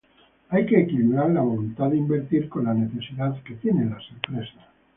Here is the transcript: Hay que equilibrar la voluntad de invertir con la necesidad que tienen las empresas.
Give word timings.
Hay 0.49 0.65
que 0.65 0.79
equilibrar 0.81 1.29
la 1.29 1.41
voluntad 1.41 1.91
de 1.91 1.97
invertir 1.97 2.49
con 2.49 2.63
la 2.65 2.73
necesidad 2.73 3.39
que 3.43 3.53
tienen 3.53 3.91
las 3.91 4.01
empresas. 4.09 4.65